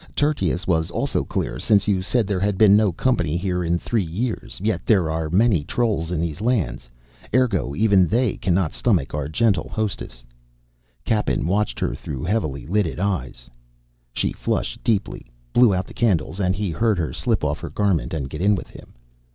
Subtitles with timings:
[0.15, 4.01] Tertius was also clear, since you said there had been no company here in three
[4.01, 6.89] years yet are there many trolls in these lands,
[7.35, 10.23] ergo even they cannot stomach our gentle hostess."
[11.05, 13.47] Cappen watched her through heavy lidded eyes.
[14.11, 18.11] She flushed deeply, blew out the candles, and he heard her slip off her garment
[18.11, 18.93] and get in with him.